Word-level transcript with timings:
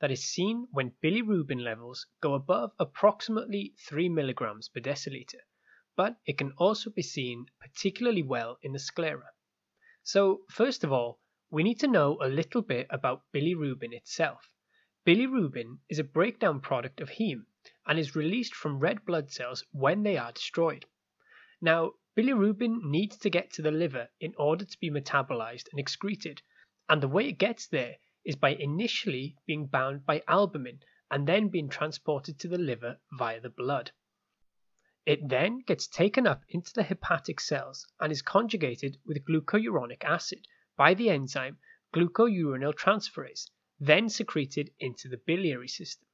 that 0.00 0.10
is 0.10 0.24
seen 0.24 0.68
when 0.70 0.92
bilirubin 1.02 1.60
levels 1.60 2.06
go 2.20 2.34
above 2.34 2.72
approximately 2.78 3.74
3 3.88 4.08
milligrams 4.08 4.68
per 4.68 4.80
deciliter, 4.80 5.40
but 5.96 6.16
it 6.24 6.38
can 6.38 6.52
also 6.52 6.90
be 6.90 7.02
seen 7.02 7.46
particularly 7.60 8.22
well 8.22 8.58
in 8.62 8.72
the 8.72 8.78
sclera. 8.78 9.30
So, 10.04 10.42
first 10.50 10.84
of 10.84 10.92
all, 10.92 11.20
we 11.50 11.62
need 11.62 11.80
to 11.80 11.88
know 11.88 12.18
a 12.22 12.28
little 12.28 12.62
bit 12.62 12.86
about 12.90 13.24
bilirubin 13.34 13.92
itself. 13.92 14.48
Bilirubin 15.06 15.78
is 15.88 15.98
a 15.98 16.04
breakdown 16.04 16.60
product 16.60 17.00
of 17.00 17.10
heme 17.10 17.46
and 17.86 17.98
is 17.98 18.14
released 18.14 18.54
from 18.54 18.78
red 18.78 19.04
blood 19.04 19.32
cells 19.32 19.64
when 19.72 20.02
they 20.02 20.16
are 20.16 20.32
destroyed. 20.32 20.86
Now, 21.60 21.92
bilirubin 22.16 22.82
needs 22.84 23.16
to 23.18 23.30
get 23.30 23.50
to 23.54 23.62
the 23.62 23.70
liver 23.70 24.08
in 24.20 24.34
order 24.36 24.64
to 24.64 24.78
be 24.78 24.90
metabolized 24.90 25.68
and 25.72 25.80
excreted, 25.80 26.42
and 26.88 27.02
the 27.02 27.08
way 27.08 27.28
it 27.28 27.38
gets 27.38 27.66
there 27.66 27.96
is 28.28 28.36
by 28.36 28.50
initially 28.50 29.34
being 29.46 29.64
bound 29.64 30.04
by 30.04 30.22
albumin 30.28 30.78
and 31.10 31.26
then 31.26 31.48
being 31.48 31.66
transported 31.66 32.38
to 32.38 32.46
the 32.46 32.58
liver 32.58 33.00
via 33.10 33.40
the 33.40 33.48
blood. 33.48 33.90
It 35.06 35.26
then 35.26 35.60
gets 35.60 35.86
taken 35.86 36.26
up 36.26 36.42
into 36.50 36.70
the 36.74 36.82
hepatic 36.82 37.40
cells 37.40 37.86
and 37.98 38.12
is 38.12 38.20
conjugated 38.20 38.98
with 39.06 39.24
glucuronic 39.24 40.04
acid 40.04 40.46
by 40.76 40.92
the 40.92 41.08
enzyme 41.08 41.56
glucuronyl 41.94 42.74
transferase, 42.74 43.48
then 43.80 44.10
secreted 44.10 44.74
into 44.78 45.08
the 45.08 45.16
biliary 45.16 45.68
system. 45.68 46.06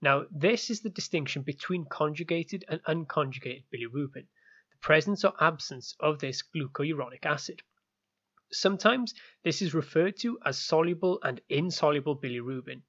Now, 0.00 0.26
this 0.30 0.70
is 0.70 0.82
the 0.82 0.88
distinction 0.88 1.42
between 1.42 1.84
conjugated 1.86 2.64
and 2.68 2.80
unconjugated 2.84 3.64
bilirubin, 3.74 4.28
the 4.70 4.78
presence 4.80 5.24
or 5.24 5.34
absence 5.40 5.96
of 5.98 6.20
this 6.20 6.42
glucuronic 6.42 7.26
acid. 7.26 7.60
Sometimes 8.52 9.14
this 9.44 9.62
is 9.62 9.74
referred 9.74 10.16
to 10.18 10.38
as 10.44 10.58
soluble 10.58 11.20
and 11.22 11.40
insoluble 11.48 12.16
bilirubin. 12.16 12.82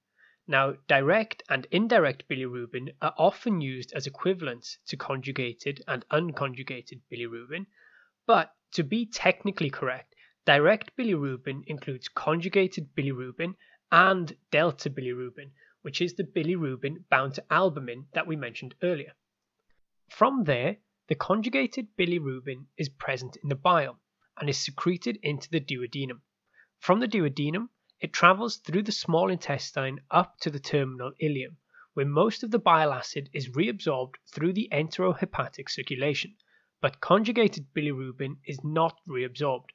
Now, 0.48 0.74
direct 0.88 1.44
and 1.50 1.68
indirect 1.70 2.28
bilirubin 2.28 2.96
are 3.00 3.14
often 3.16 3.62
used 3.62 3.94
as 3.94 4.08
equivalents 4.08 4.80
to 4.88 4.98
conjugated 4.98 5.84
and 5.88 6.04
unconjugated 6.10 7.02
bilirubin, 7.12 7.68
but 8.26 8.56
to 8.72 8.84
be 8.84 9.06
technically 9.06 9.70
correct, 9.70 10.16
direct 10.46 10.98
bilirubin 10.98 11.64
includes 11.68 12.10
conjugated 12.10 12.96
bilirubin 12.96 13.56
and 13.92 14.36
delta 14.50 14.90
bilirubin, 14.90 15.52
which 15.84 16.02
is 16.02 16.16
the 16.16 16.24
bilirubin 16.24 17.08
bound 17.10 17.36
to 17.36 17.54
albumin 17.54 18.08
that 18.14 18.26
we 18.26 18.36
mentioned 18.36 18.74
earlier. 18.82 19.14
From 20.10 20.44
there, 20.46 20.78
the 21.08 21.16
conjugated 21.16 21.96
bilirubin 21.96 22.66
is 22.78 22.90
present 22.90 23.38
in 23.38 23.48
the 23.48 23.56
bile 23.56 24.01
and 24.40 24.50
is 24.50 24.58
secreted 24.58 25.20
into 25.22 25.50
the 25.50 25.60
duodenum. 25.60 26.22
From 26.80 27.00
the 27.00 27.08
duodenum, 27.08 27.70
it 28.00 28.14
travels 28.14 28.58
through 28.58 28.84
the 28.84 28.92
small 28.92 29.30
intestine 29.30 30.00
up 30.10 30.40
to 30.40 30.50
the 30.50 30.60
terminal 30.60 31.12
ileum, 31.22 31.58
where 31.94 32.06
most 32.06 32.42
of 32.42 32.50
the 32.50 32.58
bile 32.58 32.94
acid 32.94 33.30
is 33.34 33.50
reabsorbed 33.50 34.16
through 34.34 34.54
the 34.54 34.70
enterohepatic 34.72 35.70
circulation, 35.70 36.36
but 36.82 37.02
conjugated 37.02 37.74
bilirubin 37.74 38.38
is 38.46 38.64
not 38.64 38.98
reabsorbed. 39.08 39.70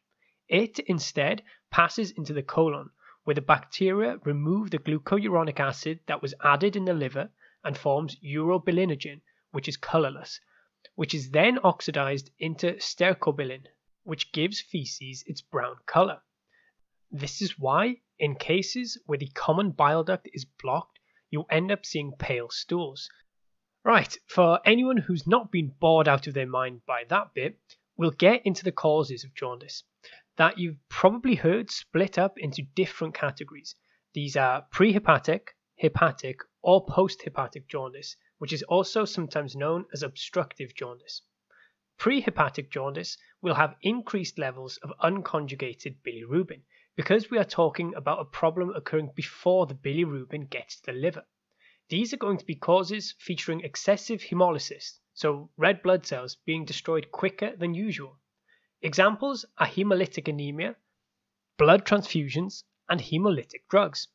It 0.48 0.78
instead 0.80 1.42
passes 1.70 2.10
into 2.10 2.32
the 2.32 2.42
colon, 2.42 2.90
where 3.24 3.34
the 3.34 3.42
bacteria 3.42 4.18
remove 4.24 4.70
the 4.70 4.78
glucuronic 4.78 5.60
acid 5.60 6.00
that 6.06 6.22
was 6.22 6.34
added 6.42 6.76
in 6.76 6.84
the 6.84 6.94
liver 6.94 7.30
and 7.62 7.76
forms 7.76 8.16
urobilinogen, 8.24 9.20
which 9.50 9.68
is 9.68 9.76
colorless, 9.76 10.40
which 10.94 11.14
is 11.14 11.30
then 11.30 11.58
oxidized 11.62 12.30
into 12.38 12.72
stercobilin, 12.78 13.66
which 14.06 14.32
gives 14.32 14.60
feces 14.60 15.22
its 15.26 15.42
brown 15.42 15.76
color. 15.84 16.22
This 17.10 17.42
is 17.42 17.58
why, 17.58 17.96
in 18.18 18.36
cases 18.36 18.98
where 19.06 19.18
the 19.18 19.28
common 19.28 19.72
bile 19.72 20.04
duct 20.04 20.28
is 20.32 20.44
blocked, 20.44 20.98
you 21.30 21.44
end 21.50 21.70
up 21.70 21.84
seeing 21.84 22.12
pale 22.18 22.48
stools. 22.48 23.10
Right, 23.84 24.16
for 24.26 24.60
anyone 24.64 24.96
who's 24.96 25.26
not 25.26 25.52
been 25.52 25.74
bored 25.78 26.08
out 26.08 26.26
of 26.26 26.34
their 26.34 26.46
mind 26.46 26.86
by 26.86 27.04
that 27.08 27.34
bit, 27.34 27.58
we'll 27.96 28.10
get 28.12 28.46
into 28.46 28.64
the 28.64 28.72
causes 28.72 29.24
of 29.24 29.34
jaundice 29.34 29.82
that 30.36 30.58
you've 30.58 30.78
probably 30.88 31.34
heard 31.34 31.70
split 31.70 32.18
up 32.18 32.38
into 32.38 32.62
different 32.74 33.14
categories. 33.14 33.74
These 34.12 34.36
are 34.36 34.66
prehepatic, 34.72 35.48
hepatic, 35.76 36.40
or 36.62 36.84
posthepatic 36.84 37.66
jaundice, 37.68 38.16
which 38.38 38.52
is 38.52 38.62
also 38.64 39.04
sometimes 39.04 39.56
known 39.56 39.86
as 39.94 40.02
obstructive 40.02 40.74
jaundice. 40.74 41.22
Prehepatic 41.98 42.70
jaundice 42.70 43.16
will 43.42 43.54
have 43.54 43.76
increased 43.82 44.38
levels 44.38 44.78
of 44.78 44.92
unconjugated 45.00 45.96
bilirubin 46.02 46.62
because 46.96 47.30
we 47.30 47.38
are 47.38 47.44
talking 47.44 47.94
about 47.94 48.20
a 48.20 48.24
problem 48.24 48.74
occurring 48.74 49.12
before 49.14 49.66
the 49.66 49.74
bilirubin 49.74 50.48
gets 50.48 50.80
to 50.80 50.86
the 50.86 50.92
liver. 50.92 51.26
These 51.88 52.12
are 52.12 52.16
going 52.16 52.38
to 52.38 52.44
be 52.44 52.56
causes 52.56 53.14
featuring 53.18 53.60
excessive 53.60 54.22
hemolysis, 54.22 54.98
so 55.12 55.50
red 55.56 55.82
blood 55.82 56.06
cells 56.06 56.36
being 56.46 56.64
destroyed 56.64 57.12
quicker 57.12 57.54
than 57.54 57.74
usual. 57.74 58.18
Examples 58.82 59.44
are 59.58 59.66
hemolytic 59.66 60.28
anemia, 60.28 60.76
blood 61.58 61.84
transfusions, 61.86 62.64
and 62.88 63.00
hemolytic 63.00 63.68
drugs. 63.68 64.08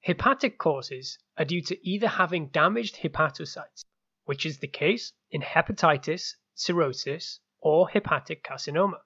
Hepatic 0.00 0.58
causes 0.58 1.18
are 1.36 1.44
due 1.44 1.62
to 1.62 1.88
either 1.88 2.08
having 2.08 2.48
damaged 2.48 2.96
hepatocytes, 2.96 3.84
which 4.24 4.44
is 4.44 4.58
the 4.58 4.68
case 4.68 5.12
in 5.30 5.42
hepatitis 5.42 6.34
cirrhosis, 6.54 7.40
or 7.60 7.88
hepatic 7.88 8.42
carcinoma. 8.44 8.98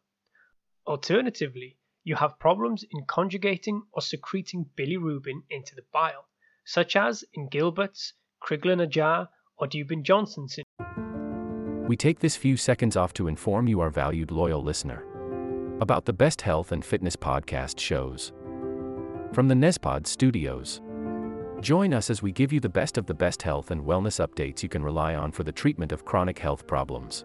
Alternatively, 0.87 1.77
you 2.05 2.17
have 2.17 2.39
problems 2.39 2.85
in 2.91 3.05
conjugating 3.07 3.83
or 3.93 4.03
secreting 4.03 4.67
bilirubin 4.77 5.43
into 5.51 5.75
the 5.75 5.85
bile, 5.93 6.27
such 6.65 6.97
as 6.97 7.25
in 7.33 7.49
Gilbert's, 7.49 8.13
Crigler-Najjar, 8.47 9.29
or 9.57 9.67
Dubin-Johnson 9.67 10.49
syndrome. 10.49 11.87
We 11.89 11.97
take 11.97 12.21
this 12.21 12.37
few 12.37 12.57
seconds 12.57 12.97
off 12.97 13.13
to 13.15 13.29
inform 13.29 13.69
you, 13.69 13.81
our 13.81 13.91
valued 13.91 14.31
loyal 14.31 14.63
listener, 14.63 15.05
about 15.81 16.05
the 16.05 16.13
best 16.13 16.43
health 16.43 16.73
and 16.73 16.85
fitness 16.85 17.17
podcast 17.17 17.79
shows. 17.81 18.33
from 19.35 19.49
the 19.49 19.55
Nespod 19.55 20.07
studios. 20.07 20.81
Join 21.61 21.93
us 21.93 22.09
as 22.09 22.23
we 22.23 22.31
give 22.31 22.53
you 22.53 22.61
the 22.61 22.69
best 22.69 22.97
of 22.97 23.07
the 23.07 23.15
best 23.15 23.43
health 23.43 23.73
and 23.73 23.83
wellness 23.83 24.25
updates 24.25 24.63
you 24.63 24.69
can 24.69 24.85
rely 24.85 25.17
on 25.17 25.33
for 25.33 25.43
the 25.43 25.51
treatment 25.51 25.91
of 25.91 26.05
chronic 26.05 26.39
health 26.39 26.69
problems. 26.69 27.25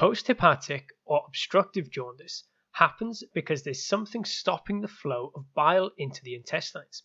Posthepatic 0.00 0.86
or 1.04 1.22
obstructive 1.26 1.90
jaundice 1.90 2.44
happens 2.72 3.22
because 3.34 3.62
there's 3.62 3.86
something 3.86 4.24
stopping 4.24 4.80
the 4.80 4.88
flow 4.88 5.30
of 5.34 5.52
bile 5.52 5.90
into 5.98 6.22
the 6.22 6.34
intestines. 6.34 7.02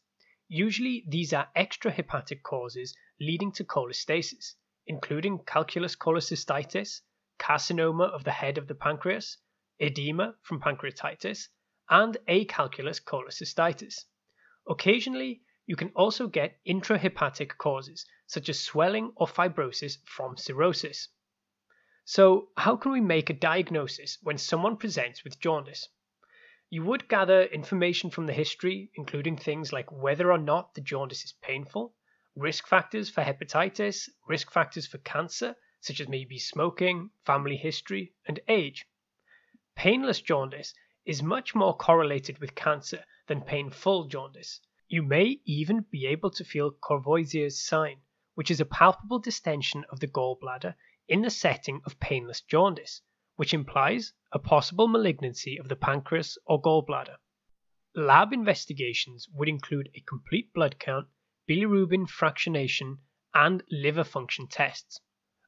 Usually, 0.48 1.04
these 1.06 1.34
are 1.34 1.50
extrahepatic 1.58 2.42
causes 2.42 2.96
leading 3.20 3.52
to 3.52 3.66
cholestasis, 3.66 4.56
including 4.88 5.44
calculus 5.44 5.94
cholecystitis, 5.94 7.02
carcinoma 7.38 8.06
of 8.14 8.24
the 8.24 8.32
head 8.32 8.58
of 8.58 8.70
the 8.70 8.76
pancreas, 8.76 9.40
edema 9.78 10.38
from 10.42 10.62
pancreatitis, 10.62 11.50
and 11.90 12.16
acalculous 12.30 13.02
cholecystitis. 13.02 14.06
Occasionally, 14.70 15.42
you 15.66 15.76
can 15.76 15.90
also 15.98 16.30
get 16.30 16.62
intrahepatic 16.66 17.58
causes, 17.58 18.06
such 18.26 18.48
as 18.48 18.64
swelling 18.64 19.12
or 19.18 19.28
fibrosis 19.28 19.98
from 20.06 20.38
cirrhosis. 20.38 21.10
So, 22.08 22.50
how 22.56 22.76
can 22.76 22.92
we 22.92 23.02
make 23.02 23.32
a 23.32 23.34
diagnosis 23.34 24.20
when 24.22 24.38
someone 24.38 24.78
presents 24.78 25.24
with 25.24 25.40
jaundice? 25.40 25.90
You 26.70 26.84
would 26.84 27.10
gather 27.10 27.42
information 27.42 28.12
from 28.12 28.28
the 28.28 28.34
history, 28.34 28.92
including 28.94 29.38
things 29.38 29.74
like 29.74 29.92
whether 29.92 30.32
or 30.32 30.38
not 30.38 30.76
the 30.76 30.82
jaundice 30.82 31.24
is 31.24 31.34
painful, 31.42 31.96
risk 32.36 32.68
factors 32.68 33.10
for 33.10 33.24
hepatitis, 33.24 34.08
risk 34.28 34.52
factors 34.52 34.86
for 34.86 35.00
cancer, 35.00 35.56
such 35.80 36.00
as 36.00 36.08
maybe 36.08 36.38
smoking, 36.38 37.10
family 37.26 37.58
history, 37.58 38.14
and 38.28 38.40
age. 38.48 38.86
Painless 39.76 40.22
jaundice 40.22 40.76
is 41.06 41.24
much 41.24 41.56
more 41.56 41.76
correlated 41.76 42.38
with 42.38 42.54
cancer 42.54 43.04
than 43.26 43.42
painful 43.42 44.06
jaundice. 44.10 44.62
You 44.88 45.02
may 45.02 45.42
even 45.46 45.88
be 45.90 46.06
able 46.06 46.30
to 46.30 46.46
feel 46.46 46.70
Courvoisier's 46.70 47.66
sign, 47.66 48.02
which 48.36 48.52
is 48.52 48.60
a 48.60 48.66
palpable 48.66 49.18
distension 49.18 49.86
of 49.90 50.00
the 50.00 50.08
gallbladder 50.08 50.76
in 51.08 51.22
the 51.22 51.30
setting 51.30 51.82
of 51.86 52.00
painless 52.00 52.42
jaundice, 52.42 53.02
which 53.36 53.54
implies 53.54 54.14
a 54.32 54.40
possible 54.40 54.88
malignancy 54.88 55.58
of 55.58 55.70
the 55.70 55.76
pancreas 55.76 56.38
or 56.46 56.62
gallbladder. 56.62 57.18
Lab 57.94 58.34
investigations 58.34 59.30
would 59.30 59.48
include 59.48 59.90
a 59.94 60.02
complete 60.02 60.52
blood 60.54 60.80
count, 60.80 61.08
bilirubin 61.48 62.08
fractionation, 62.08 62.98
and 63.34 63.64
liver 63.70 64.04
function 64.04 64.48
tests. 64.48 65.00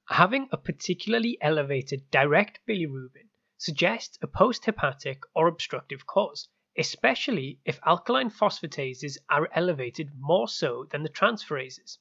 Having 0.10 0.48
a 0.52 0.58
particularly 0.58 1.38
elevated 1.42 2.10
direct 2.12 2.60
bilirubin 2.68 3.30
suggests 3.58 4.18
a 4.22 4.28
posthepatic 4.28 5.22
or 5.34 5.48
obstructive 5.48 6.06
cause, 6.06 6.48
especially 6.78 7.60
if 7.66 7.80
alkaline 7.86 8.30
phosphatases 8.30 9.18
are 9.30 9.50
elevated 9.54 10.12
more 10.20 10.48
so 10.48 10.86
than 10.92 11.04
the 11.04 11.10
transferases. 11.10 11.98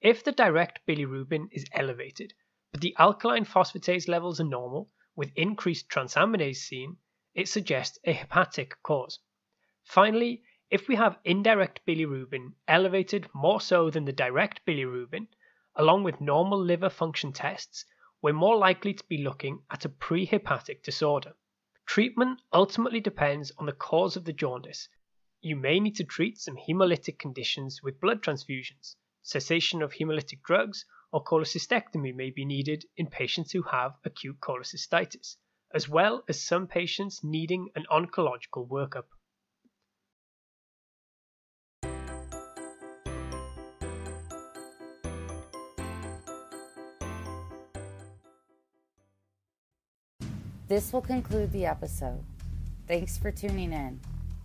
If 0.00 0.24
the 0.24 0.32
direct 0.32 0.80
bilirubin 0.86 1.48
is 1.52 1.64
elevated, 1.72 2.34
but 2.72 2.80
the 2.80 2.94
alkaline 2.98 3.44
phosphatase 3.44 4.06
levels 4.06 4.40
are 4.40 4.44
normal, 4.44 4.88
with 5.16 5.32
increased 5.34 5.88
transaminase 5.88 6.58
seen, 6.58 6.96
it 7.34 7.48
suggests 7.48 7.98
a 8.04 8.12
hepatic 8.12 8.74
cause. 8.82 9.18
Finally, 9.84 10.42
if 10.70 10.86
we 10.86 10.94
have 10.94 11.18
indirect 11.24 11.80
bilirubin 11.84 12.54
elevated 12.68 13.28
more 13.34 13.60
so 13.60 13.90
than 13.90 14.04
the 14.04 14.12
direct 14.12 14.64
bilirubin, 14.64 15.26
along 15.74 16.04
with 16.04 16.20
normal 16.20 16.62
liver 16.62 16.88
function 16.88 17.32
tests, 17.32 17.84
we're 18.22 18.32
more 18.32 18.56
likely 18.56 18.94
to 18.94 19.04
be 19.08 19.18
looking 19.18 19.64
at 19.70 19.84
a 19.84 19.88
prehepatic 19.88 20.82
disorder. 20.84 21.34
Treatment 21.86 22.40
ultimately 22.52 23.00
depends 23.00 23.50
on 23.58 23.66
the 23.66 23.72
cause 23.72 24.14
of 24.14 24.24
the 24.24 24.32
jaundice. 24.32 24.88
You 25.40 25.56
may 25.56 25.80
need 25.80 25.96
to 25.96 26.04
treat 26.04 26.38
some 26.38 26.56
hemolytic 26.56 27.18
conditions 27.18 27.82
with 27.82 28.00
blood 28.00 28.22
transfusions. 28.22 28.94
Cessation 29.22 29.82
of 29.82 29.94
hemolytic 29.94 30.42
drugs 30.44 30.84
or 31.12 31.24
cholecystectomy 31.24 32.14
may 32.14 32.30
be 32.30 32.44
needed 32.44 32.84
in 32.96 33.06
patients 33.06 33.52
who 33.52 33.62
have 33.62 33.92
acute 34.04 34.38
cholecystitis, 34.40 35.36
as 35.74 35.88
well 35.88 36.24
as 36.28 36.40
some 36.40 36.66
patients 36.66 37.20
needing 37.22 37.68
an 37.74 37.84
oncological 37.90 38.68
workup. 38.68 39.04
This 50.68 50.92
will 50.92 51.02
conclude 51.02 51.50
the 51.50 51.66
episode. 51.66 52.22
Thanks 52.86 53.18
for 53.18 53.32
tuning 53.32 53.72
in. 53.72 53.98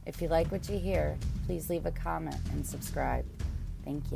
If 0.08 0.24
you 0.24 0.28
like 0.28 0.52
what 0.52 0.68
you 0.68 0.80
hear, 0.80 1.16
please 1.46 1.70
leave 1.70 1.86
a 1.86 1.92
comment 1.92 2.42
and 2.52 2.66
subscribe. 2.66 3.26
Thank 3.84 4.06
you. 4.06 4.14